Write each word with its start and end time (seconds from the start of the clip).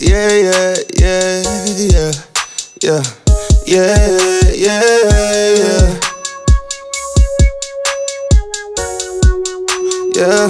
Yeah, 0.00 0.30
yeah, 0.30 0.74
yeah, 0.96 1.42
yeah, 1.76 2.12
yeah, 2.82 3.02
yeah, 3.66 3.98
yeah, 4.54 4.82
yeah. 5.58 6.00
Yeah, 10.14 10.48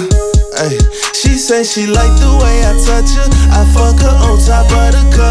ay. 0.57 0.77
She 1.13 1.33
say 1.33 1.63
she 1.63 1.87
like 1.87 2.13
the 2.21 2.29
way 2.41 2.61
I 2.61 2.73
touch 2.85 3.09
her. 3.17 3.29
I 3.49 3.65
fuck 3.73 3.99
her 4.01 4.15
on 4.21 4.37
top 4.37 4.69
of 4.69 4.93
the 4.93 5.01
covers. 5.17 5.28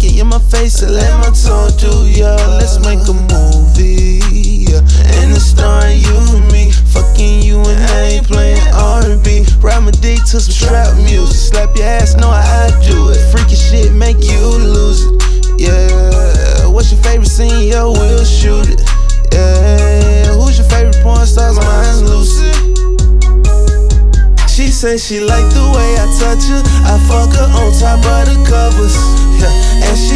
Taste, 0.00 0.06
I 0.06 0.08
get 0.08 0.16
you 0.16 0.22
in 0.22 0.28
my 0.28 0.38
face 0.38 0.82
and 0.82 0.92
let 0.94 1.18
my 1.18 1.30
tongue 1.30 1.76
do 1.76 2.06
ya. 2.08 2.36
Let's 2.58 2.78
make 2.80 3.00
a 3.08 3.12
movie, 3.12 4.20
yeah. 4.70 4.80
And 5.20 5.32
it's 5.32 5.44
starring 5.44 6.00
you 6.00 6.16
and 6.36 6.52
me, 6.52 6.70
fucking 6.70 7.42
you 7.42 7.58
and 7.58 7.80
I 7.90 8.18
ain't 8.18 8.26
playing 8.26 8.60
R&B. 8.74 9.44
Ride 9.60 9.80
my 9.80 9.90
dick 9.90 10.18
to 10.30 10.40
some 10.40 10.68
trap 10.68 10.96
music, 10.96 11.36
slap 11.36 11.76
your 11.76 11.86
ass, 11.86 12.16
know 12.16 12.30
how 12.30 12.66
I 12.66 12.70
do 12.86 13.10
it. 13.10 13.20
Freaky 13.32 13.56
shit 13.56 13.92
make 13.92 14.22
you 14.22 14.40
lose 14.40 15.04
it, 15.04 15.60
yeah. 15.60 16.66
What's 16.66 16.92
your 16.92 17.02
favorite 17.02 17.28
scene? 17.28 17.68
Yo, 17.68 17.92
say 24.80 24.96
she 24.96 25.20
like 25.20 25.44
the 25.52 25.60
way 25.76 25.92
I 26.00 26.08
touch 26.16 26.48
her. 26.48 26.62
I 26.88 26.96
fuck 27.04 27.36
her 27.36 27.48
on 27.52 27.68
top 27.76 28.00
of 28.00 28.32
the 28.32 28.40
covers. 28.48 28.96
Yeah, 29.36 29.84
and 29.84 29.92
she 29.92 30.09